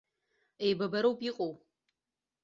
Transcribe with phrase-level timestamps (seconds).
[0.65, 1.53] Еибабароуп иҟоу.